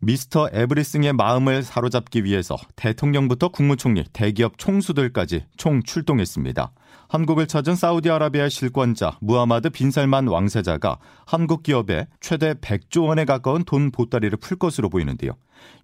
미스터 0.00 0.48
에브리싱의 0.52 1.12
마음을 1.14 1.62
사로잡기 1.62 2.24
위해서 2.24 2.56
대통령부터 2.76 3.48
국무총리, 3.48 4.04
대기업 4.12 4.58
총수들까지 4.58 5.46
총 5.56 5.82
출동했습니다. 5.82 6.72
한국을 7.08 7.46
찾은 7.46 7.76
사우디아라비아 7.76 8.48
실권자 8.48 9.18
무하마드 9.20 9.70
빈살만 9.70 10.26
왕세자가 10.26 10.98
한국 11.24 11.62
기업에 11.62 12.06
최대 12.20 12.54
100조 12.54 13.06
원에 13.06 13.24
가까운 13.24 13.64
돈 13.64 13.90
보따리를 13.90 14.36
풀 14.38 14.56
것으로 14.56 14.88
보이는데요. 14.88 15.32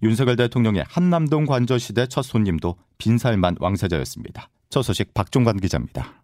윤석열 0.02 0.36
대통령의 0.36 0.84
한남동 0.88 1.46
관저 1.46 1.78
시대 1.78 2.06
첫 2.06 2.22
손님도 2.22 2.76
빈살만 2.98 3.56
왕세자였습니다. 3.60 4.48
저 4.68 4.82
소식 4.82 5.14
박종관 5.14 5.58
기자입니다. 5.58 6.21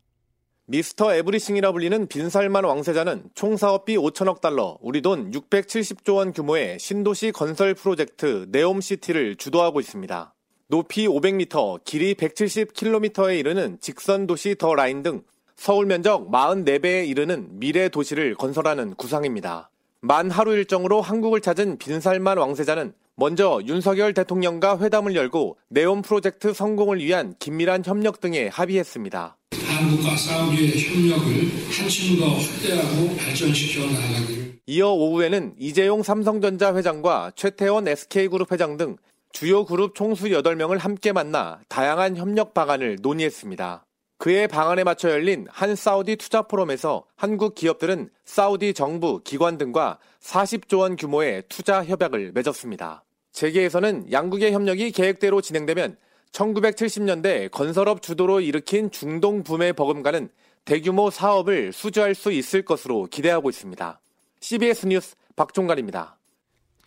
Mr. 0.71 1.15
Everything이라 1.15 1.73
불리는 1.73 2.09
빈살만 2.09 2.63
왕세자는 2.63 3.31
총 3.35 3.57
사업비 3.57 3.97
5천억 3.97 4.43
달러, 4.43 4.77
우리 4.83 5.01
돈 5.01 5.31
670조 5.31 6.17
원 6.17 6.35
규모의 6.35 6.79
신도시 6.79 7.33
건설 7.33 7.73
프로젝트 7.73 8.47
네옴시티를 8.51 9.37
주도하고 9.37 9.81
있습니다. 9.81 10.35
높이 10.67 11.09
500m, 11.09 11.85
길이 11.85 12.13
170km에 12.13 13.39
이르는 13.39 13.79
직선 13.81 14.27
도시 14.27 14.57
더 14.57 14.75
라인 14.75 15.03
등 15.03 15.23
서울 15.57 15.87
면적 15.87 16.31
44배에 16.31 17.09
이르는 17.09 17.59
미래 17.59 17.89
도시를 17.89 18.35
건설하는 18.35 18.95
구상입니다. 18.97 19.71
만 20.03 20.31
하루 20.31 20.53
일정으로 20.53 21.01
한국을 21.01 21.41
찾은 21.41 21.79
빈살만 21.79 22.37
왕세자는 22.37 22.93
먼저 23.17 23.59
윤석열 23.65 24.13
대통령과 24.13 24.81
회담을 24.81 25.17
열고 25.17 25.57
네옴 25.71 26.03
프로젝트 26.03 26.53
성공을 26.53 26.99
위한 26.99 27.35
긴밀한 27.39 27.85
협력 27.87 28.21
등에 28.21 28.49
합의했습니다. 28.49 29.39
한국과 29.79 30.17
사우디의 30.17 30.73
협력을 30.77 31.27
한층 31.71 32.19
더 32.19 32.35
확대하고 32.35 33.17
발전시켜 33.17 33.87
나가기를. 33.87 34.59
이어 34.67 34.91
오후에는 34.91 35.55
이재용 35.57 36.03
삼성전자 36.03 36.75
회장과 36.75 37.33
최태원 37.37 37.87
SK그룹 37.87 38.51
회장 38.51 38.77
등 38.77 38.97
주요 39.31 39.65
그룹 39.65 39.95
총수 39.95 40.25
8명을 40.27 40.79
함께 40.79 41.13
만나 41.13 41.61
다양한 41.69 42.17
협력 42.17 42.55
방안을 42.55 42.99
논의했습니다. 43.01 43.85
그의 44.19 44.49
방안에 44.49 44.83
맞춰 44.83 45.11
열린 45.11 45.47
한 45.49 45.77
사우디 45.77 46.17
투자 46.17 46.43
포럼에서 46.43 47.05
한국 47.15 47.55
기업들은 47.55 48.11
사우디 48.25 48.75
정부, 48.75 49.21
기관 49.23 49.59
등과 49.59 49.99
40조 50.21 50.81
원 50.81 50.97
규모의 50.97 51.45
투자 51.49 51.85
협약을 51.85 52.33
맺었습니다. 52.35 53.05
재계에서는 53.31 54.11
양국의 54.11 54.53
협력이 54.53 54.91
계획대로 54.91 55.41
진행되면 55.41 55.97
1970년대 56.33 57.51
건설업 57.51 58.03
주도로 58.03 58.41
일으킨 58.41 58.91
중동 58.91 59.43
붐의 59.43 59.73
버금가는 59.73 60.29
대규모 60.65 61.11
사업을 61.11 61.73
수주할 61.73 62.15
수 62.15 62.31
있을 62.33 62.63
것으로 62.63 63.07
기대하고 63.07 63.49
있습니다. 63.49 64.01
CBS 64.41 64.87
뉴스 64.87 65.17
박종관입니다. 65.37 66.19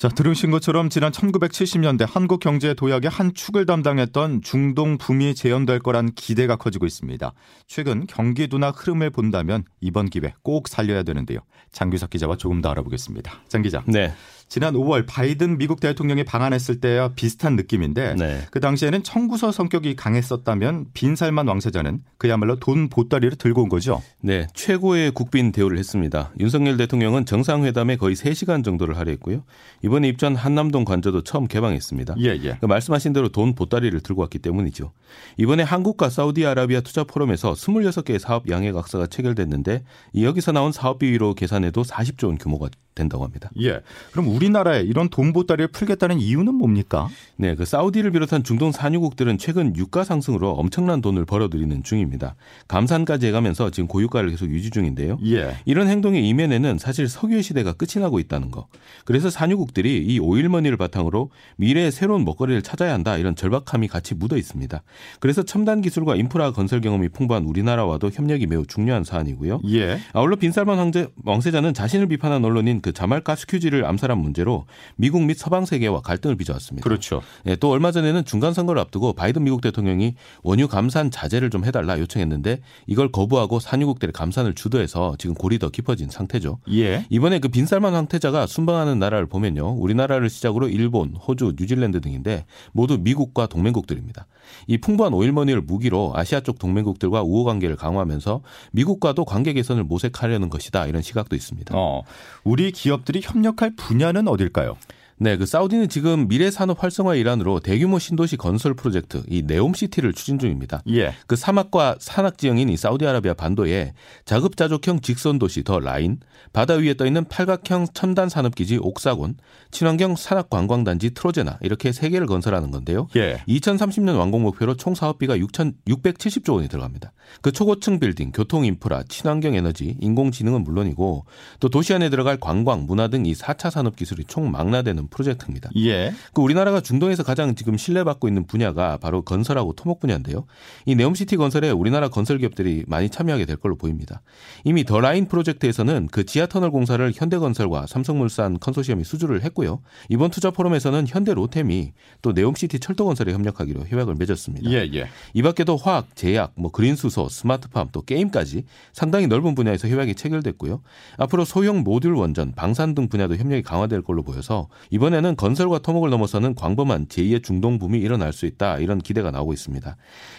자, 0.02 0.10
들으신 0.10 0.50
것처럼 0.50 0.90
지난 0.90 1.12
1970년대 1.12 2.08
한국 2.10 2.40
경제 2.40 2.74
도약의 2.74 3.08
한 3.12 3.36
축을 3.36 3.68
담당했던 3.68 4.42
중동 4.42 4.98
붐이 4.98 5.36
재현될 5.36 5.78
거란 5.78 6.12
기대가 6.16 6.56
커지고 6.56 6.88
있습니다. 6.88 7.32
최근 7.68 8.08
경기 8.08 8.48
둔화 8.48 8.72
흐름을 8.72 9.12
본다면 9.12 9.64
이번 9.80 10.10
기회 10.10 10.34
꼭 10.42 10.70
살려야 10.70 11.04
되는데요. 11.04 11.42
장규석 11.72 12.10
기자와 12.10 12.38
조금 12.38 12.62
더 12.62 12.72
알아보겠습니다. 12.72 13.44
장 13.48 13.62
기자. 13.62 13.84
네. 13.86 14.12
지난 14.52 14.74
5월 14.74 15.06
바이든 15.08 15.60
미국 15.60 15.80
대통령이 15.80 16.26
방한했을 16.26 16.82
때와 16.82 17.14
비슷한 17.16 17.56
느낌인데 17.56 18.16
네. 18.16 18.42
그 18.52 18.60
당시에는 18.60 19.02
청구서 19.02 19.54
성격이 19.54 19.96
강했었다면 19.96 20.88
빈살만 20.94 21.48
왕세자는 21.48 22.04
그야말로 22.18 22.60
돈 22.60 22.90
보따리를 22.90 23.38
들고 23.38 23.64
온 23.64 23.70
거죠. 23.70 24.04
네, 24.20 24.48
최고의 24.54 25.12
국빈 25.12 25.54
대우를 25.54 25.78
했습니다. 25.78 26.34
윤석열 26.38 26.76
대통령은 26.76 27.26
정상회담에 27.26 27.96
거의 27.96 28.18
3시간 28.18 28.62
정도를 28.66 28.98
할애했고요. 28.98 29.46
이번에 29.84 30.10
입주한 30.10 30.36
한남동 30.36 30.84
관저도 30.84 31.24
처음 31.24 31.48
개방했습니다. 31.48 32.16
예, 32.20 32.38
예. 32.44 32.58
그 32.60 32.66
말씀하신 32.66 33.14
대로 33.14 33.30
돈 33.30 33.56
보따리를 33.56 33.98
들고 34.02 34.22
왔기 34.24 34.40
때문이죠. 34.40 34.92
이번에 35.38 35.64
한국과 35.64 36.10
사우디아라비아 36.10 36.82
투자 36.82 37.06
포럼에서 37.06 37.54
26개의 37.54 38.20
사업 38.20 38.50
양해 38.50 38.74
각서가 38.74 39.08
체결됐는데 39.08 39.86
여기서 40.22 40.52
나온 40.52 40.74
사업비 40.74 41.10
위로 41.10 41.36
계산해도 41.36 41.84
40조 41.84 42.26
원 42.26 42.38
규모가 42.38 42.68
된다고 42.96 43.24
합니다. 43.24 43.50
예. 43.62 43.80
그럼 44.12 44.28
우리 44.28 44.41
나라에 44.50 44.82
이런 44.82 45.10
돈 45.10 45.34
보따리를 45.34 45.68
풀겠다는 45.70 46.20
이유는 46.20 46.56
뭡니까? 46.56 47.10
네, 47.38 47.56
그 47.56 47.66
사우디를 47.66 48.12
비롯한 48.12 48.44
중동 48.44 48.72
산유국들은 48.72 49.38
최근 49.38 49.76
유가 49.76 50.04
상승으로 50.04 50.52
엄청난 50.52 51.02
돈을 51.02 51.26
벌어들이는 51.26 51.84
중입니다. 51.84 52.36
감산까지 52.68 53.28
해가면서 53.28 53.70
지금 53.70 53.88
고유가를 53.88 54.30
계속 54.30 54.50
유지 54.50 54.70
중인데요. 54.70 55.18
예. 55.26 55.56
이런 55.66 55.88
행동의 55.88 56.28
이면에는 56.28 56.78
사실 56.78 57.08
석유의 57.08 57.44
시대가 57.44 57.74
끝이 57.74 58.02
나고 58.02 58.20
있다는 58.20 58.52
거. 58.52 58.68
그래서 59.06 59.30
산유국들이 59.30 60.06
이 60.06 60.20
오일머니를 60.20 60.78
바탕으로 60.78 61.30
미래의 61.58 61.92
새로운 61.92 62.24
먹거리를 62.26 62.62
찾아야 62.62 62.94
한다 62.94 63.18
이런 63.18 63.36
절박함이 63.36 63.88
같이 63.88 64.16
묻어 64.16 64.38
있습니다. 64.38 64.82
그래서 65.20 65.44
첨단 65.44 65.82
기술과 65.82 66.16
인프라 66.16 66.52
건설 66.52 66.82
경험이 66.82 67.10
풍부한 67.10 67.44
우리나라와도 67.46 68.10
협력이 68.14 68.48
매우 68.48 68.66
중요한 68.66 69.04
사안이고요. 69.04 69.62
예. 69.70 70.00
아울러 70.14 70.36
빈살만 70.36 70.78
황제, 70.78 71.08
왕세자는 71.26 71.74
자신을 71.74 72.08
비판한 72.08 72.46
언론인 72.46 72.82
그 72.82 72.94
자말 72.94 73.36
카슈끄지를 73.36 73.86
암살한 73.86 74.18
문제로 74.18 74.66
미국 74.96 75.24
및 75.24 75.38
서방 75.38 75.66
세계와 75.66 76.02
갈등을 76.02 76.36
빚어왔습니다. 76.36 76.84
그렇죠. 76.84 77.22
예, 77.46 77.56
또 77.58 77.70
얼마 77.70 77.92
전에는 77.92 78.24
중간 78.26 78.54
선거를 78.54 78.82
앞두고 78.82 79.14
바이든 79.14 79.44
미국 79.44 79.62
대통령이 79.62 80.16
원유 80.44 80.68
감산 80.68 81.12
자제를 81.12 81.50
좀 81.50 81.66
해달라 81.66 82.00
요청했는데 82.00 82.62
이걸 82.88 83.12
거부하고 83.12 83.60
산유국들의 83.60 84.14
감산을 84.14 84.56
주도해서 84.56 85.16
지금 85.20 85.36
골이 85.36 85.60
더 85.60 85.70
깊어진 85.70 86.10
상태죠. 86.10 86.60
예. 86.72 87.06
이번에 87.10 87.40
그 87.40 87.50
빈살만 87.50 87.94
황태자가 87.94 88.48
순방하는 88.48 89.00
나라를 89.00 89.28
보면요. 89.28 89.74
우리나라를 89.74 90.30
시작으로 90.30 90.70
일본, 90.70 91.14
호주, 91.16 91.56
뉴질랜드 91.58 92.02
등인데 92.02 92.46
모두 92.72 92.98
미국과 92.98 93.48
동맹국들입니다. 93.48 94.28
이 94.68 94.78
풍부한 94.78 95.14
오일머니를 95.14 95.62
무기로 95.62 96.14
아시아 96.16 96.42
쪽 96.42 96.60
동맹국들과 96.60 97.22
우호 97.24 97.44
관계를 97.44 97.76
강화하면서 97.76 98.42
미국과도 98.72 99.26
관계 99.26 99.54
개선을 99.54 99.84
모색하려는 99.84 100.50
것이다. 100.50 100.88
이런 100.88 101.02
시각도 101.02 101.36
있습니다. 101.36 101.74
어, 101.78 102.04
우리 102.44 102.72
기업들이 102.72 103.22
협력할 103.24 103.76
분야는 103.76 104.28
어딜까요? 104.28 104.78
네, 105.24 105.38
그 105.38 105.46
사우디는 105.46 105.88
지금 105.90 106.28
미래 106.28 106.52
산업 106.52 106.84
활성화 106.84 107.16
일환으로 107.16 107.60
대규모 107.60 108.00
신도시 108.00 108.38
건설 108.38 108.74
프로젝트 108.74 109.24
이 109.30 109.44
네옴 109.44 109.74
시티를 109.74 110.14
추진 110.14 110.40
중입니다. 110.40 110.82
예. 110.90 111.14
그 111.28 111.36
사막과 111.36 111.98
산악 112.00 112.38
지형인 112.38 112.70
이 112.70 112.76
사우디아라비아 112.76 113.36
반도에 113.36 113.94
자급자족형 114.26 115.02
직선 115.02 115.40
도시 115.40 115.64
더 115.64 115.80
라인, 115.80 116.20
바다 116.52 116.74
위에 116.74 116.96
떠 116.96 117.06
있는 117.06 117.24
팔각형 117.26 117.88
첨단 117.94 118.30
산업 118.30 118.56
기지 118.56 118.78
옥사곤, 118.82 119.36
친환경 119.70 120.16
산악 120.16 120.50
관광 120.50 120.84
단지 120.84 121.14
트로제나 121.14 121.60
이렇게 121.62 121.92
세 121.92 122.10
개를 122.10 122.28
건설하는 122.28 122.72
건데요. 122.72 123.08
예. 123.16 123.38
2030년 123.48 124.18
완공 124.18 124.42
목표로 124.42 124.76
총 124.76 124.96
사업비가 124.96 125.38
6,670조 125.38 126.56
원이 126.56 126.68
들어갑니다. 126.68 127.14
그 127.42 127.52
초고층 127.52 128.00
빌딩, 128.00 128.32
교통 128.32 128.66
인프라, 128.66 129.04
친환경 129.08 129.54
에너지, 129.54 129.96
인공지능은 130.02 130.64
물론이고 130.64 131.26
또 131.60 131.70
도시 131.70 131.94
안에 131.94 132.10
들어갈 132.10 132.38
관광, 132.38 132.88
문화 132.88 133.08
등 133.08 133.22
이 133.26 133.34
4차 133.34 133.70
산업 133.70 133.96
기술이 133.96 134.26
총 134.26 134.52
망라되는 134.52 135.08
프로젝트입니다. 135.12 135.70
예. 135.76 136.12
그 136.34 136.42
우리나라가 136.42 136.82
중동에서 136.82 137.22
가장 137.22 137.54
지금 137.54 137.78
신뢰받고 137.78 138.28
있는 138.28 138.48
분야가 138.48 138.98
바로 138.98 139.22
건설하고 139.22 139.74
토목 139.74 140.00
분야인데요. 140.00 140.46
이 140.86 140.96
네옴시티 140.96 141.38
건설에 141.38 141.70
우리나라 141.70 142.10
건설 142.10 142.40
기업들이 142.40 142.84
많이 142.88 143.10
참여하게 143.10 143.46
될 143.46 143.58
걸로 143.58 143.76
보입니다. 143.76 144.22
이미 144.64 144.84
더 144.84 145.00
라인 145.00 145.28
프로젝트에서는 145.28 146.08
그 146.12 146.26
지하 146.26 146.48
터널 146.48 146.72
공사를 146.72 147.12
현대건설과 147.14 147.86
삼성물산 147.88 148.60
컨소시엄이 148.60 149.04
수주를 149.04 149.44
했고요. 149.44 149.82
이번 150.10 150.32
투자 150.32 150.50
포럼에서는 150.50 151.06
현대 151.08 151.34
로템이 151.34 151.92
또 152.22 152.32
네옴시티 152.32 152.80
철도 152.80 153.06
건설에 153.06 153.34
협력하기로 153.34 153.88
협약을 153.88 154.16
맺었습니다. 154.16 154.72
예, 154.72 154.90
예. 154.94 155.08
이 155.34 155.42
밖에도 155.42 155.76
화학, 155.76 156.16
제약, 156.16 156.54
뭐 156.56 156.72
그린 156.72 156.96
수소, 156.96 157.28
스마트팜 157.30 157.90
또 157.92 158.02
게임까지 158.02 158.64
상당히 158.94 159.28
넓은 159.28 159.54
분야에서 159.56 159.90
협약이 159.90 160.16
체결됐고요. 160.16 160.82
앞으로 161.18 161.44
소형 161.46 161.84
모듈 161.84 162.16
원전, 162.16 162.54
방산 162.54 162.96
등 162.96 163.10
분야도 163.10 163.36
협력이 163.36 163.64
강화될 163.64 164.02
걸로 164.04 164.24
보여서 164.24 164.70
이번 164.90 165.01
이번에는 165.02 165.36
건설과 165.36 165.80
토목을 165.80 166.12
넘어서는 166.12 166.54
광범한 166.54 167.08
제2의 167.08 167.44
중동 167.44 167.80
붐이 167.80 167.98
일어날 168.00 168.32
수 168.34 168.46
있다 168.46 168.78
이런 168.78 169.00
기대가 169.00 169.32
나오고 169.32 169.52
있습니다. 169.54 169.96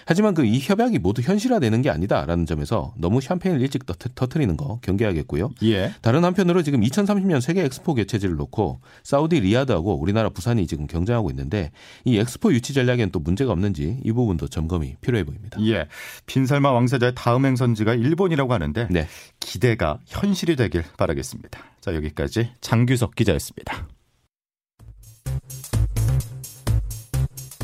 하지만 0.06 0.34
그 0.34 0.52
이 0.52 0.60
협약이 0.60 0.98
모두 0.98 1.22
현실화되는 1.22 1.80
게 1.80 1.88
아니다라는 1.88 2.44
점에서 2.44 2.92
너무 2.98 3.22
샴페인을 3.22 3.62
일찍 3.62 3.86
터트리는 3.86 4.56
거 4.58 4.80
경계하겠고요. 4.82 5.50
예. 5.62 5.92
다른 6.02 6.24
한편으로 6.24 6.62
지금 6.62 6.82
2030년 6.82 7.40
세계 7.40 7.64
엑스포 7.64 7.94
개최지를 7.94 8.36
놓고 8.36 8.80
사우디 9.02 9.40
리야드하고 9.40 9.98
우리나라 9.98 10.28
부산이 10.28 10.66
지금 10.66 10.86
경쟁하고 10.86 11.30
있는데 11.30 11.70
이 12.04 12.18
엑스포 12.18 12.52
유치 12.52 12.74
전략엔 12.74 13.12
또 13.12 13.18
문제가 13.18 13.52
없는지 13.52 13.98
이 14.04 14.12
부분도 14.12 14.48
점검이 14.48 14.96
필요해 15.00 15.24
보입니다. 15.24 15.58
예. 15.66 15.86
빈살마 16.26 16.70
왕세자의 16.70 17.12
다음 17.14 17.46
행선지가 17.46 17.94
일본이라고 17.94 18.52
하는데 18.52 18.88
네. 18.90 19.06
기대가 19.40 19.98
현실이 20.06 20.56
되길 20.56 20.84
바라겠습니다. 20.98 21.60
자, 21.80 21.94
여기까지 21.94 22.50
장규석 22.60 23.14
기자였습니다. 23.14 23.88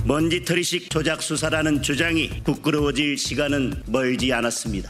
먼지털이식 0.08 0.88
조작 0.88 1.22
수사라는 1.22 1.82
주장이 1.82 2.40
부끄러워질 2.42 3.18
시간은 3.18 3.74
멀지 3.88 4.32
않았습니다. 4.32 4.88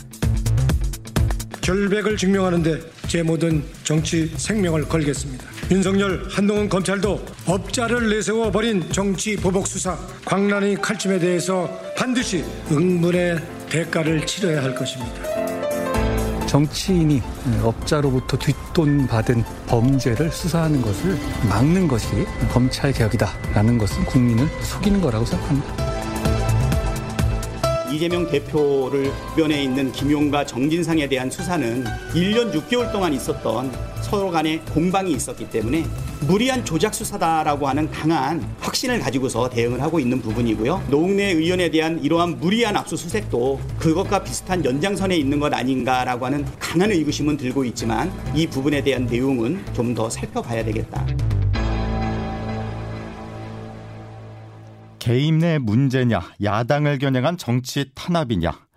결백을 1.61 2.17
증명하는데 2.17 2.81
제 3.09 3.25
모든 3.25 3.65
정치 3.83 4.29
생명을 4.37 4.85
걸겠습니다. 4.85 5.45
윤석열 5.73 6.25
한동훈 6.31 6.69
검찰도 6.69 7.27
업자를 7.47 8.09
내세워 8.11 8.53
버린 8.53 8.89
정치 8.93 9.35
보복 9.35 9.67
수사 9.67 9.99
광란의 10.25 10.77
칼춤에 10.77 11.19
대해서 11.19 11.69
반드시 11.97 12.45
응분의 12.71 13.41
대가를 13.69 14.25
치러야 14.25 14.63
할 14.63 14.73
것입니다. 14.73 15.28
정치인이 16.49 17.23
업자로부터 17.63 18.39
뒷돈 18.39 19.07
받은 19.07 19.45
범죄를 19.67 20.31
수사하는 20.33 20.81
것을 20.81 21.17
막는 21.49 21.87
것이 21.87 22.09
검찰 22.51 22.91
개혁이다라는 22.91 23.77
것은 23.77 24.05
국민을 24.07 24.49
속이는 24.63 25.01
거라고 25.01 25.27
생각합니다. 25.27 25.89
이재명 27.93 28.31
대표를 28.31 29.13
면에 29.37 29.63
있는 29.63 29.93
김용과 29.93 30.47
정진상에 30.47 31.09
대한 31.09 31.31
수사는 31.31 31.85
1년 32.15 32.53
6개월 32.53 32.91
동안 32.93 33.13
있었던 33.13 33.73
서로 34.03 34.31
간의 34.31 34.61
공방이 34.73 35.13
있었기 35.13 35.51
때문에 35.51 35.85
무리한 36.27 36.65
조작 36.65 36.95
수사다라고 36.95 37.69
하는 37.69 37.91
강한 37.91 38.41
확신을 38.61 39.01
가지고서 39.01 39.49
대응을 39.49 39.81
하고 39.81 40.01
있는 40.01 40.21
부분이고요. 40.21 40.85
노웅래 40.91 41.33
의원에 41.33 41.71
대한 41.71 42.03
이러한 42.03 42.39
무리한 42.39 42.77
압수수색도 42.77 43.61
그것과 43.79 44.23
비슷한 44.23 44.65
연장선에 44.65 45.17
있는 45.17 45.39
것 45.41 45.53
아닌가라고 45.55 46.27
하는 46.27 46.45
강한 46.59 46.91
의구심은 46.91 47.37
들고 47.37 47.65
있지만 47.65 48.13
이 48.35 48.47
부분에 48.47 48.83
대한 48.83 49.07
내용은 49.07 49.65
좀 49.75 49.89
더 49.99 50.09
살펴봐야 50.09 50.63
되겠다. 50.65 51.05
개인 54.99 55.39
내 55.39 55.59
문제냐, 55.59 56.21
야당을 56.43 56.99
겨냥한 56.99 57.39
정치 57.39 57.87
탄압이냐. 57.95 58.68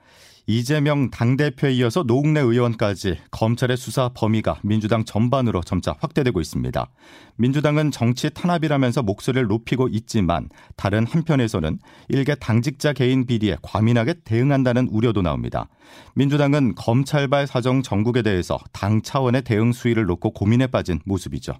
이재명 0.51 1.09
당대표에 1.09 1.71
이어서 1.75 2.03
노웅래 2.03 2.41
의원까지 2.41 3.17
검찰의 3.31 3.77
수사 3.77 4.09
범위가 4.09 4.59
민주당 4.63 5.05
전반으로 5.05 5.61
점차 5.61 5.95
확대되고 5.97 6.41
있습니다. 6.41 6.89
민주당은 7.37 7.91
정치 7.91 8.29
탄압이라면서 8.29 9.01
목소리를 9.01 9.47
높이고 9.47 9.87
있지만 9.87 10.49
다른 10.75 11.07
한편에서는 11.07 11.79
일개 12.09 12.35
당직자 12.35 12.91
개인 12.91 13.25
비리에 13.25 13.55
과민하게 13.61 14.15
대응한다는 14.25 14.89
우려도 14.91 15.21
나옵니다. 15.21 15.69
민주당은 16.15 16.75
검찰발 16.75 17.47
사정 17.47 17.81
정국에 17.81 18.21
대해서 18.21 18.59
당 18.73 19.01
차원의 19.01 19.43
대응 19.43 19.71
수위를 19.71 20.03
놓고 20.03 20.31
고민에 20.31 20.67
빠진 20.67 20.99
모습이죠. 21.05 21.53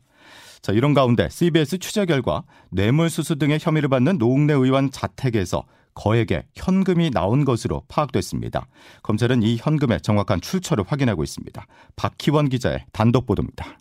자, 0.62 0.74
이런 0.74 0.94
가운데 0.94 1.30
CBS 1.30 1.80
취재 1.80 2.06
결과 2.06 2.44
뇌물수수 2.72 3.38
등의 3.38 3.60
혐의를 3.62 3.88
받는 3.88 4.18
노웅래 4.18 4.54
의원 4.54 4.92
자택에서 4.92 5.64
거액의 5.94 6.44
현금이 6.56 7.12
나온 7.12 7.46
것으로 7.46 7.84
파악됐습니다. 7.88 8.68
검찰은 9.04 9.44
이 9.44 9.58
현금의 9.58 10.02
정확한 10.02 10.42
출처를 10.42 10.84
확인하고 10.88 11.24
있습니다. 11.24 11.66
박희원 11.96 12.50
기자의 12.50 12.86
단독 12.92 13.26
보도입니다. 13.26 13.78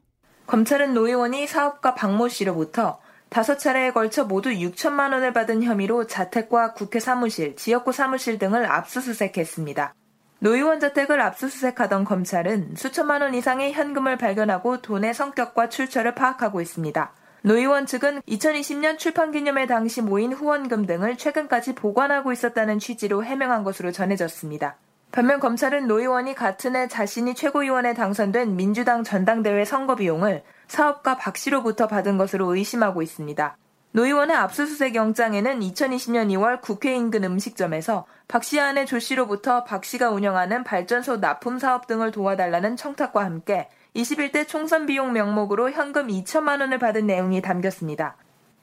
검찰은 0.47 0.95
노 0.95 1.07
의원이 1.07 1.47
사업가 1.47 1.95
박모 1.95 2.29
씨로부터 2.29 2.99
다섯 3.29 3.59
차례에 3.59 3.93
걸쳐 3.93 4.25
모두 4.25 4.51
6천만 4.51 5.13
원을 5.13 5.33
받은 5.33 5.63
혐의로 5.63 6.09
자택과 6.09 6.75
국회 6.75 6.99
사무실, 6.99 7.55
지역구 7.55 7.93
사무실 7.93 8.39
등을 8.39 8.67
압수수색했습니다. 8.67 9.95
노 10.41 10.57
의원 10.57 10.81
자택을 10.81 11.21
압수수색하던 11.21 12.05
검찰은 12.05 12.75
수천만 12.75 13.23
원 13.23 13.35
이상의 13.35 13.73
현금을 13.73 14.17
발견하고 14.17 14.83
돈의 14.83 15.15
성격과 15.15 15.69
출처를 15.69 16.15
파악하고 16.15 16.61
있습니다. 16.61 17.13
노 17.43 17.57
의원 17.57 17.87
측은 17.87 18.21
2020년 18.29 18.99
출판 18.99 19.33
기념회 19.33 19.67
당시 19.67 20.03
모인 20.03 20.33
후원금 20.33 20.85
등을 20.85 21.17
최근까지 21.17 21.75
보관하고 21.75 22.33
있었다는 22.33 22.79
취지로 22.79 23.25
해명한 23.25 23.65
것으로 23.65 23.93
전해졌습니다. 23.93 24.77
반면 25.11 25.41
검찰은 25.41 25.87
노 25.87 26.01
의원이 26.01 26.35
같은 26.35 26.77
해 26.77 26.87
자신이 26.87 27.35
최고위원에 27.35 27.95
당선된 27.95 28.57
민주당 28.57 29.03
전당대회 29.03 29.65
선거 29.65 29.97
비용을 29.97 30.43
사업가 30.69 31.17
박 31.17 31.37
씨로부터 31.39 31.87
받은 31.89 32.19
것으로 32.19 32.55
의심하고 32.55 33.01
있습니다. 33.01 33.57
노 33.93 34.05
의원의 34.05 34.37
압수수색 34.37 34.95
영장에는 34.95 35.61
2020년 35.61 36.29
2월 36.29 36.61
국회 36.61 36.95
인근 36.95 37.25
음식점에서 37.25 38.07
박 38.29 38.45
씨 38.45 38.61
아내 38.61 38.85
조 38.85 38.99
씨로부터 38.99 39.65
박 39.65 39.85
씨가 39.85 40.11
운영하는 40.11 40.63
발전소 40.63 41.17
납품 41.17 41.59
사업 41.59 41.87
등을 41.87 42.13
도와달라는 42.13 42.77
청탁과 42.77 43.25
함께 43.25 43.69
21대 43.97 44.47
총선 44.47 44.87
비용 44.87 45.13
명목으로 45.13 45.71
현금 45.71 46.09
2천만 46.09 46.61
원을 46.61 46.79
받은 46.79 47.07
내용이 47.07 47.43
담겼습니다. 47.43 48.17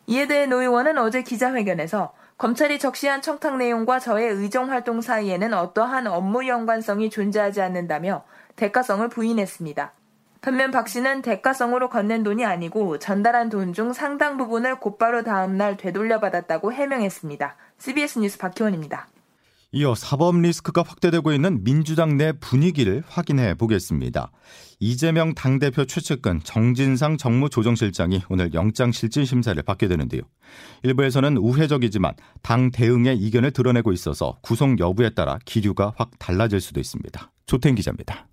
이에 0.08 0.26
대해 0.28 0.46
노 0.46 0.62
의원은 0.62 0.98
어제 0.98 1.22
기자회견에서 1.22 2.14
검찰이 2.38 2.80
적시한 2.80 3.22
청탁 3.22 3.58
내용과 3.58 4.00
저의 4.00 4.30
의정 4.30 4.70
활동 4.70 5.02
사이에는 5.02 5.54
어떠한 5.54 6.08
업무 6.08 6.48
연관성이 6.48 7.10
존재하지 7.10 7.62
않는다며 7.62 8.24
대가성을 8.56 9.08
부인했습니다. 9.10 9.92
반면 10.40 10.72
박 10.72 10.88
씨는 10.88 11.24
대가성으로 11.24 11.90
건넨 11.90 12.24
돈이 12.24 12.46
아니고 12.46 13.00
전달한 13.00 13.50
돈 13.50 13.74
중 13.74 13.92
상당 13.92 14.38
부분을 14.38 14.80
곧바로 14.80 15.24
다음날 15.24 15.76
되돌려 15.76 16.20
받았다고 16.20 16.72
해명했습니다. 16.72 17.56
CBS 17.80 18.20
뉴스 18.20 18.38
박희원입니다. 18.38 19.08
이어 19.78 19.94
사법 19.94 20.40
리스크가 20.40 20.82
확대되고 20.82 21.34
있는 21.34 21.64
민주당 21.64 22.18
내 22.18 22.32
분위기를 22.32 23.04
확인해 23.08 23.54
보겠습니다. 23.54 24.32
이재명 24.80 25.36
당대표 25.36 25.86
최측근 25.86 26.42
정진상 26.44 27.18
정무조정실장이 27.18 28.24
오늘 28.30 28.56
영장실질심사를 28.56 29.62
받게 29.62 29.88
되는데요. 29.88 30.22
일부에서는 30.82 31.38
우회적이지만 31.38 32.16
당 32.42 32.72
대응의 32.72 33.20
이견을 33.20 33.52
드러내고 33.52 33.92
있어서 33.94 34.40
구속 34.42 34.80
여부에 34.80 35.12
따라 35.12 35.38
기류가 35.46 35.94
확 35.96 36.10
달라질 36.18 36.60
수도 36.60 36.80
있습니다. 36.80 37.32
조태인 37.46 37.76
기자입니다. 37.76 38.28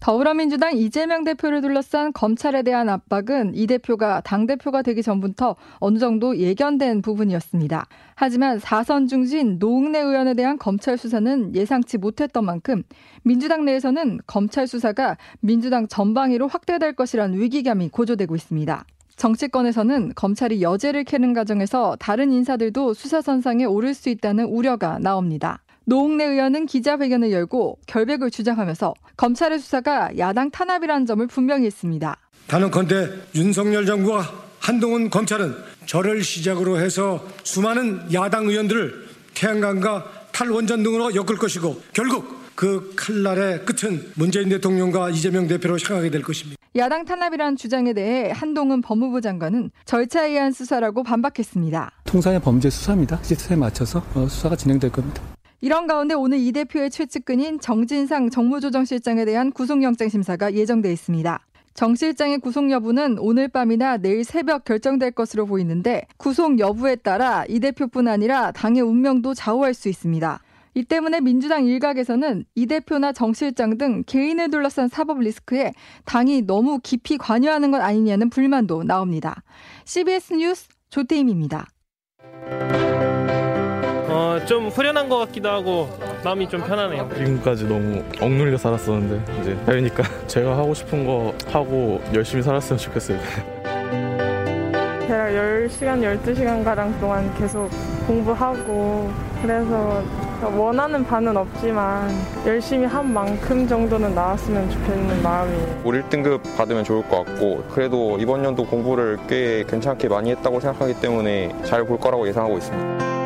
더불어민주당 0.00 0.76
이재명 0.76 1.24
대표를 1.24 1.60
둘러싼 1.60 2.12
검찰에 2.12 2.62
대한 2.62 2.88
압박은 2.88 3.52
이 3.54 3.66
대표가 3.66 4.20
당대표가 4.20 4.82
되기 4.82 5.02
전부터 5.02 5.56
어느 5.78 5.98
정도 5.98 6.36
예견된 6.36 7.02
부분이었습니다. 7.02 7.86
하지만 8.14 8.58
사선 8.60 9.08
중진 9.08 9.58
노웅래 9.58 9.98
의원에 9.98 10.34
대한 10.34 10.56
검찰 10.56 10.96
수사는 10.96 11.54
예상치 11.54 11.98
못했던 11.98 12.44
만큼 12.44 12.84
민주당 13.24 13.64
내에서는 13.64 14.20
검찰 14.26 14.68
수사가 14.68 15.16
민주당 15.40 15.88
전방위로 15.88 16.46
확대될 16.46 16.94
것이란 16.94 17.34
위기감이 17.34 17.88
고조되고 17.88 18.36
있습니다. 18.36 18.84
정치권에서는 19.16 20.12
검찰이 20.14 20.62
여죄를 20.62 21.02
캐는 21.02 21.34
과정에서 21.34 21.96
다른 21.98 22.30
인사들도 22.30 22.94
수사선상에 22.94 23.64
오를 23.64 23.92
수 23.94 24.10
있다는 24.10 24.44
우려가 24.44 25.00
나옵니다. 25.00 25.60
노웅래 25.88 26.24
의원은 26.26 26.66
기자회견을 26.66 27.32
열고 27.32 27.78
결백을 27.86 28.30
주장하면서 28.30 28.92
검찰의 29.16 29.58
수사가 29.58 30.18
야당 30.18 30.50
탄압이라는 30.50 31.06
점을 31.06 31.26
분명히 31.28 31.64
했습니다. 31.64 32.14
단언컨대 32.46 33.08
윤석열 33.34 33.86
정부와 33.86 34.22
한동훈 34.60 35.08
검찰은 35.08 35.54
저를 35.86 36.22
시작으로 36.22 36.78
해서 36.78 37.26
수많은 37.42 38.12
야당 38.12 38.48
의원들을 38.48 39.08
태양광과 39.34 40.04
탈원전 40.32 40.82
등으로 40.82 41.14
엮을 41.14 41.38
것이고 41.38 41.80
결국 41.94 42.36
그 42.54 42.92
칼날의 42.94 43.64
끝은 43.64 44.12
문재인 44.14 44.50
대통령과 44.50 45.08
이재명 45.08 45.48
대표로 45.48 45.78
향하게 45.78 46.10
될 46.10 46.20
것입니다. 46.20 46.58
야당 46.76 47.06
탄압이라는 47.06 47.56
주장에 47.56 47.94
대해 47.94 48.30
한동훈 48.34 48.82
법무부 48.82 49.22
장관은 49.22 49.70
절차에 49.86 50.32
의한 50.32 50.52
수사라고 50.52 51.02
반박했습니다. 51.02 51.92
통상의 52.04 52.40
범죄 52.42 52.68
수사입니다. 52.68 53.22
시스템에 53.22 53.58
맞춰서 53.58 54.02
어, 54.14 54.26
수사가 54.28 54.54
진행될 54.54 54.92
겁니다. 54.92 55.22
이런 55.60 55.88
가운데 55.88 56.14
오늘 56.14 56.38
이 56.38 56.52
대표의 56.52 56.90
최측근인 56.90 57.58
정진상 57.58 58.30
정무조정실장에 58.30 59.24
대한 59.24 59.50
구속영장 59.50 60.08
심사가 60.08 60.52
예정돼 60.52 60.92
있습니다. 60.92 61.40
정 61.74 61.94
실장의 61.94 62.38
구속 62.38 62.70
여부는 62.70 63.18
오늘 63.18 63.48
밤이나 63.48 63.96
내일 63.96 64.24
새벽 64.24 64.64
결정될 64.64 65.12
것으로 65.12 65.46
보이는데 65.46 66.06
구속 66.16 66.58
여부에 66.58 66.96
따라 66.96 67.44
이 67.48 67.60
대표뿐 67.60 68.08
아니라 68.08 68.52
당의 68.52 68.82
운명도 68.82 69.34
좌우할 69.34 69.74
수 69.74 69.88
있습니다. 69.88 70.40
이 70.74 70.84
때문에 70.84 71.20
민주당 71.20 71.66
일각에서는 71.66 72.44
이 72.54 72.66
대표나 72.66 73.12
정 73.12 73.32
실장 73.32 73.78
등 73.78 74.04
개인을 74.06 74.50
둘러싼 74.50 74.88
사법 74.88 75.18
리스크에 75.20 75.72
당이 76.04 76.42
너무 76.42 76.78
깊이 76.80 77.16
관여하는 77.16 77.72
것 77.72 77.80
아니냐는 77.80 78.30
불만도 78.30 78.84
나옵니다. 78.84 79.42
CBS 79.84 80.34
뉴스 80.34 80.68
조태임입니다. 80.90 81.66
어, 84.08 84.38
좀 84.46 84.68
후련한 84.68 85.08
것 85.08 85.18
같기도 85.18 85.48
하고 85.50 85.88
마음이 86.24 86.48
좀 86.48 86.62
편하네요. 86.62 87.08
지금까지 87.16 87.64
너무 87.66 88.02
억눌려 88.20 88.56
살았었는데 88.56 89.40
이제 89.40 89.56
배우니까 89.66 90.02
제가 90.26 90.56
하고 90.56 90.72
싶은 90.74 91.04
거 91.06 91.34
하고 91.52 92.00
열심히 92.14 92.42
살았으면 92.42 92.78
좋겠어요. 92.78 93.18
제가 95.06 95.24
10시간, 95.30 96.02
12시간 96.24 96.64
가량 96.64 96.98
동안 97.00 97.32
계속 97.38 97.70
공부하고 98.06 99.10
그래서 99.42 100.02
원하는 100.56 101.04
바는 101.04 101.36
없지만 101.36 102.10
열심히 102.46 102.86
한 102.86 103.12
만큼 103.12 103.66
정도는 103.66 104.14
나왔으면 104.14 104.70
좋겠는 104.70 105.22
마음이에요. 105.22 105.80
올 105.84 106.02
1등급 106.02 106.40
받으면 106.56 106.84
좋을 106.84 107.06
것 107.08 107.24
같고 107.24 107.64
그래도 107.72 108.16
이번 108.20 108.44
연도 108.44 108.64
공부를 108.64 109.18
꽤 109.28 109.64
괜찮게 109.68 110.08
많이 110.08 110.30
했다고 110.30 110.60
생각하기 110.60 111.00
때문에 111.00 111.54
잘 111.64 111.84
볼 111.84 111.98
거라고 111.98 112.26
예상하고 112.28 112.58
있습니다. 112.58 113.17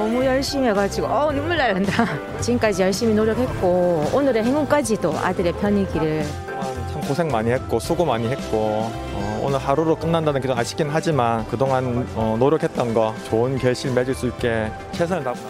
너무 0.00 0.24
열심히 0.24 0.66
해가지고 0.68 1.06
어 1.08 1.30
눈물 1.30 1.58
날란다. 1.58 2.40
지금까지 2.40 2.80
열심히 2.80 3.12
노력했고 3.12 4.10
오늘의 4.14 4.42
행운까지도 4.44 5.12
아들의 5.12 5.52
편이기를. 5.52 6.24
참 6.90 7.00
고생 7.02 7.28
많이 7.28 7.50
했고 7.50 7.78
수고 7.78 8.06
많이 8.06 8.26
했고 8.28 8.90
어, 8.90 9.42
오늘 9.44 9.58
하루로 9.58 9.96
끝난다는 9.96 10.40
게좀 10.40 10.58
아쉽긴 10.58 10.88
하지만 10.90 11.46
그동안 11.48 12.08
어, 12.14 12.34
노력했던 12.38 12.94
거 12.94 13.14
좋은 13.28 13.58
결실 13.58 13.92
맺을 13.92 14.14
수 14.14 14.28
있게 14.28 14.72
최선을 14.92 15.22
다하고 15.22 15.40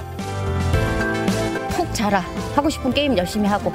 푹 1.68 1.94
자라 1.94 2.18
하고 2.56 2.68
싶은 2.68 2.92
게임 2.92 3.16
열심히 3.16 3.46
하고 3.48 3.72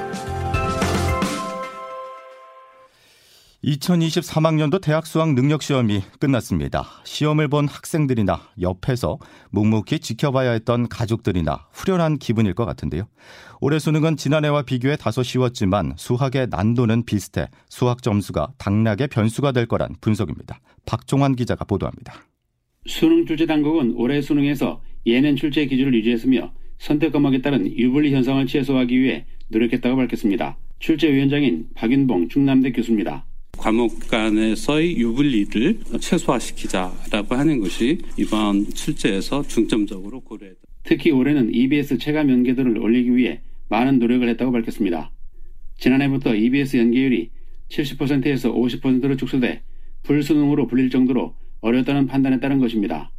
2023학년도 3.66 4.80
대학 4.80 5.06
수학 5.06 5.34
능력 5.34 5.60
시험이 5.60 6.00
끝났습니다. 6.20 6.86
시험을 7.04 7.48
본 7.48 7.66
학생들이나 7.66 8.40
옆에서 8.60 9.18
묵묵히 9.50 9.98
지켜봐야 9.98 10.52
했던 10.52 10.88
가족들이나 10.88 11.66
후련한 11.72 12.18
기분일 12.18 12.54
것 12.54 12.64
같은데요. 12.64 13.08
올해 13.60 13.80
수능은 13.80 14.16
지난해와 14.16 14.62
비교해 14.62 14.96
다소 14.96 15.24
쉬웠지만 15.24 15.94
수학의 15.96 16.46
난도는 16.50 17.06
비슷해 17.06 17.48
수학 17.68 18.02
점수가 18.02 18.52
당락의 18.58 19.08
변수가 19.08 19.50
될 19.50 19.66
거란 19.66 19.96
분석입니다. 20.00 20.60
박종환 20.86 21.34
기자가 21.34 21.64
보도합니다. 21.64 22.14
수능 22.86 23.26
출제 23.26 23.46
당국은 23.46 23.94
올해 23.96 24.22
수능에서 24.22 24.80
예년 25.06 25.34
출제 25.34 25.66
기준을 25.66 25.92
유지했으며 25.94 26.52
선택 26.78 27.12
과목에 27.12 27.42
따른 27.42 27.66
유불리 27.66 28.14
현상을 28.14 28.46
최소화하기 28.46 29.00
위해 29.00 29.26
노력했다고 29.48 29.96
밝혔습니다. 29.96 30.56
출제위원장인 30.78 31.66
박윤봉 31.74 32.28
충남대 32.28 32.70
교수입니다. 32.70 33.24
과목 33.56 34.08
간에서의 34.08 34.96
유불리를 34.96 35.80
최소화시키자라고 36.00 37.34
하는 37.34 37.60
것이 37.60 37.98
이번 38.16 38.64
출제에서 38.66 39.42
중점적으로 39.42 40.20
고려했다. 40.20 40.60
특히 40.84 41.10
올해는 41.10 41.52
EBS 41.52 41.98
체감 41.98 42.30
연계도를 42.30 42.78
올리기 42.78 43.16
위해 43.16 43.40
많은 43.68 43.98
노력을 43.98 44.28
했다고 44.28 44.52
밝혔습니다. 44.52 45.10
지난해부터 45.78 46.34
EBS 46.34 46.76
연계율이 46.76 47.30
70%에서 47.68 48.54
50%로 48.54 49.16
축소돼 49.16 49.62
불수능으로 50.04 50.66
불릴 50.68 50.90
정도로 50.90 51.34
어렵다는 51.60 52.06
판단에 52.06 52.38
따른 52.38 52.58
것입니다. 52.58 53.10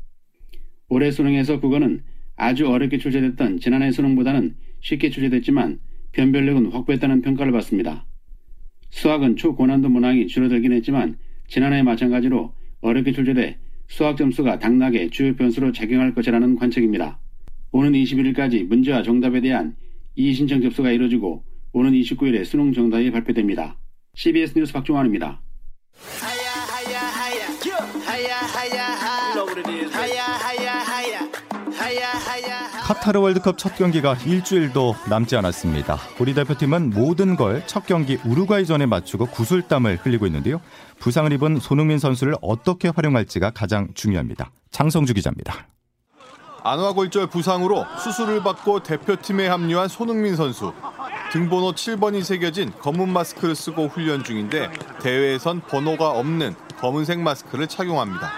올해 0.90 1.12
수능에서 1.12 1.60
국어는 1.60 2.04
아주 2.38 2.68
어렵게 2.68 2.98
출제됐던 2.98 3.60
지난해 3.60 3.92
수능보다는 3.92 4.56
쉽게 4.80 5.10
출제됐지만 5.10 5.80
변별력은 6.14 6.68
확보했다는 6.72 7.22
평가를 7.22 7.52
받습니다. 7.52 8.06
수학은 8.90 9.36
초고난도 9.36 9.90
문항이 9.90 10.28
줄어들긴 10.28 10.74
했지만 10.74 11.18
지난해에 11.48 11.84
마찬가지로 11.84 12.54
어렵게 12.82 13.12
출제돼 13.12 13.58
수학 13.88 14.18
점수가 14.18 14.60
당락의 14.60 15.10
주요 15.12 15.36
변수로 15.36 15.72
작용할 15.72 16.14
것이라는 16.14 16.56
관측입니다. 16.56 17.20
오는 17.72 17.92
21일까지 17.94 18.66
문제와 18.68 19.04
정답에 19.04 19.42
대한 19.42 19.76
이의신청 20.16 20.62
접수가 20.62 20.92
이루어지고 20.92 21.44
오는 21.74 21.92
29일에 21.92 22.44
수능 22.44 22.74
정답이 22.74 23.12
발표됩니다. 23.12 23.78
CBS 24.16 24.58
뉴스 24.58 24.74
박종환입니다. 24.74 25.42
카타르 32.88 33.20
월드컵 33.20 33.58
첫 33.58 33.76
경기가 33.76 34.16
일주일도 34.26 34.96
남지 35.10 35.36
않았습니다. 35.36 35.98
우리 36.20 36.34
대표팀은 36.34 36.92
모든 36.92 37.36
걸 37.36 37.62
첫 37.68 37.86
경기 37.86 38.18
우루과이전에 38.24 38.86
맞추고 38.86 39.26
구슬땀을 39.26 40.00
흘리고 40.02 40.26
있는데요. 40.28 40.62
부상을 41.00 41.30
입은 41.34 41.60
손흥민 41.60 42.00
선수를 42.00 42.36
어떻게 42.42 42.88
활용할지가 42.88 43.50
가장 43.50 43.90
중요합니다. 43.94 44.52
장성주 44.72 45.14
기자입니다. 45.16 45.68
안화골절 46.64 47.28
부상으로 47.28 47.86
수술을 48.02 48.42
받고 48.44 48.84
대표팀에 48.84 49.48
합류한 49.50 49.90
손흥민 49.90 50.38
선수. 50.38 50.72
등번호 51.34 51.74
7번이 51.74 52.24
새겨진 52.24 52.72
검은 52.80 53.10
마스크를 53.12 53.54
쓰고 53.54 53.88
훈련 53.88 54.24
중인데 54.24 54.70
대회에선 55.02 55.60
번호가 55.68 56.12
없는 56.12 56.56
검은색 56.80 57.20
마스크를 57.20 57.68
착용합니다. 57.68 58.32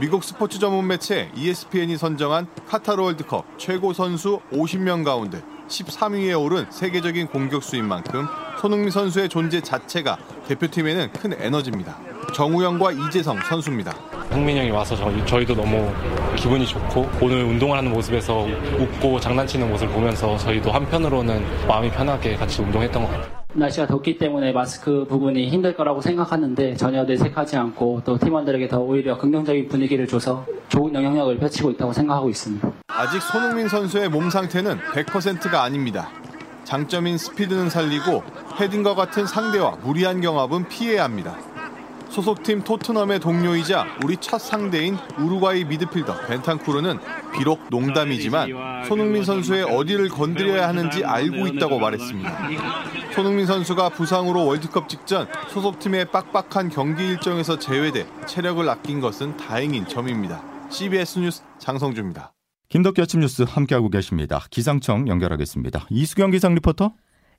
미국 0.00 0.24
스포츠 0.24 0.58
전문 0.58 0.88
매체 0.88 1.30
ESPN이 1.36 1.96
선정한 1.96 2.48
카타르 2.66 3.00
월드컵 3.00 3.44
최고 3.58 3.92
선수 3.92 4.40
50명 4.52 5.04
가운데 5.04 5.40
13위에 5.68 6.40
오른 6.40 6.66
세계적인 6.68 7.28
공격수인 7.28 7.86
만큼 7.86 8.26
손흥민 8.60 8.90
선수의 8.90 9.28
존재 9.28 9.60
자체가 9.60 10.18
대표팀에는 10.48 11.12
큰 11.12 11.40
에너지입니다. 11.40 11.96
정우영과 12.34 12.90
이재성 12.90 13.38
선수입니다. 13.42 13.92
흥민이 14.30 14.58
형이 14.58 14.70
와서 14.72 14.96
저희, 14.96 15.24
저희 15.26 15.46
도 15.46 15.54
너무 15.54 15.92
기분이 16.34 16.66
좋고 16.66 17.08
오늘 17.22 17.44
운동을 17.44 17.78
하는 17.78 17.92
모습에서 17.92 18.48
웃고 18.78 19.20
장난치는 19.20 19.70
모습을 19.70 19.94
보면서 19.94 20.36
저희도 20.38 20.72
한편으로는 20.72 21.68
마음이 21.68 21.90
편하게 21.90 22.34
같이 22.34 22.62
운동했던 22.62 23.04
것 23.04 23.10
같아요. 23.12 23.43
날씨가 23.54 23.86
덥기 23.86 24.18
때문에 24.18 24.52
마스크 24.52 25.06
부분이 25.08 25.48
힘들 25.48 25.76
거라고 25.76 26.00
생각하는데 26.00 26.74
전혀 26.74 27.04
내색하지 27.04 27.56
않고 27.56 28.02
또 28.04 28.18
팀원들에게 28.18 28.68
더 28.68 28.80
오히려 28.80 29.16
긍정적인 29.16 29.68
분위기를 29.68 30.06
줘서 30.08 30.44
좋은 30.68 30.92
영향력을 30.92 31.38
펼치고 31.38 31.70
있다고 31.72 31.92
생각하고 31.92 32.28
있습니다. 32.28 32.72
아직 32.88 33.22
손흥민 33.22 33.68
선수의 33.68 34.08
몸 34.08 34.28
상태는 34.28 34.78
100%가 34.92 35.62
아닙니다. 35.62 36.08
장점인 36.64 37.16
스피드는 37.18 37.70
살리고 37.70 38.22
헤딩과 38.60 38.94
같은 38.94 39.26
상대와 39.26 39.78
무리한 39.82 40.20
경합은 40.20 40.68
피해야 40.68 41.04
합니다. 41.04 41.36
소속팀 42.14 42.62
토트넘의 42.62 43.18
동료이자 43.18 43.98
우리 44.04 44.16
첫 44.18 44.38
상대인 44.38 44.96
우루과이 45.18 45.64
미드필더 45.64 46.26
벤탄쿠르는 46.28 47.00
비록 47.36 47.66
농담이지만 47.70 48.84
손흥민 48.86 49.24
선수의 49.24 49.64
어디를 49.64 50.08
건드려야 50.10 50.68
하는지 50.68 51.04
알고 51.04 51.48
있다고 51.48 51.80
말했습니다. 51.80 52.50
손흥민 53.16 53.46
선수가 53.46 53.88
부상으로 53.88 54.46
월드컵 54.46 54.88
직전 54.88 55.26
소속팀의 55.48 56.12
빡빡한 56.12 56.68
경기 56.68 57.04
일정에서 57.04 57.58
제외돼 57.58 58.06
체력을 58.26 58.66
아낀 58.68 59.00
것은 59.00 59.36
다행인 59.36 59.88
점입니다. 59.88 60.40
CBS 60.70 61.18
뉴스 61.18 61.42
장성주입니다. 61.58 62.32
김덕기 62.68 63.02
아침 63.02 63.20
뉴스 63.20 63.42
함께하고 63.42 63.90
계십니다. 63.90 64.46
기상청 64.50 65.08
연결하겠습니다. 65.08 65.88
이수경 65.90 66.30
기상 66.30 66.54
리포터. 66.54 66.92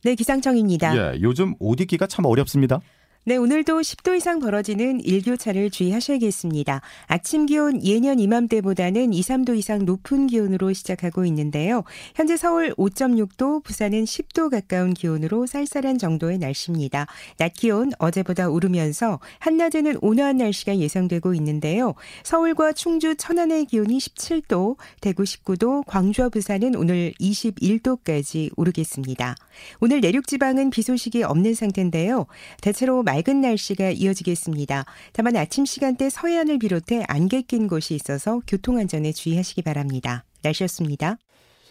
네, 0.03 0.15
기상청입니다. 0.15 0.97
예, 0.97 1.21
요즘 1.21 1.55
옷 1.59 1.79
입기가 1.79 2.07
참 2.07 2.25
어렵습니다. 2.25 2.81
네, 3.27 3.37
오늘도 3.37 3.79
10도 3.79 4.15
이상 4.15 4.37
벌어지는 4.37 4.99
일교차를 5.03 5.71
주의하셔야겠습니다. 5.71 6.81
아침 7.07 7.47
기온 7.47 7.83
예년 7.83 8.19
이맘때보다는 8.19 9.13
2, 9.13 9.19
3도 9.19 9.57
이상 9.57 9.83
높은 9.83 10.27
기온으로 10.27 10.73
시작하고 10.73 11.25
있는데요. 11.25 11.83
현재 12.13 12.37
서울 12.37 12.75
5.6도, 12.75 13.63
부산은 13.63 14.03
10도 14.03 14.51
가까운 14.51 14.93
기온으로 14.93 15.47
쌀쌀한 15.47 15.97
정도의 15.97 16.37
날씨입니다. 16.37 17.07
낮 17.37 17.53
기온 17.53 17.93
어제보다 17.97 18.47
오르면서 18.47 19.19
한낮에는 19.39 19.97
온화한 20.01 20.37
날씨가 20.37 20.77
예상되고 20.77 21.33
있는데요. 21.33 21.95
서울과 22.21 22.73
충주, 22.73 23.15
천안의 23.15 23.65
기온이 23.65 23.97
17도, 23.97 24.77
대구 25.01 25.23
19도, 25.23 25.83
광주와 25.87 26.29
부산은 26.29 26.75
오늘 26.75 27.11
21도까지 27.19 28.51
오르겠습니다. 28.55 29.33
오늘 29.79 30.01
내륙 30.01 30.27
지방은 30.27 30.69
비 30.69 30.83
소식이 30.83 31.23
없는 31.23 31.55
상태인데요. 31.55 32.27
대체로 32.61 33.01
맑은 33.15 33.39
날씨가 33.41 33.91
이어지겠습니다. 33.91 34.83
다만 35.13 35.37
아침 35.37 35.65
시간대 35.65 36.09
서해안을 36.09 36.59
비롯해 36.59 37.05
안개 37.07 37.43
낀 37.43 37.67
곳이 37.67 37.95
있어서 37.95 38.41
교통안전에 38.45 39.13
주의하시기 39.13 39.61
바랍니다. 39.61 40.25
날씨였습니다. 40.43 41.17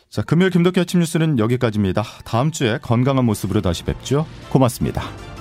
자, 0.08 0.22
금요일 0.22 0.50
김덕기 0.50 0.80
아침 0.80 1.00
뉴스는 1.00 1.38
여기까지입니다. 1.38 2.02
다음 2.24 2.50
주에 2.50 2.78
건강한 2.80 3.24
모습으로 3.26 3.60
다시 3.60 3.84
뵙죠. 3.84 4.26
고맙습니다. 4.48 5.33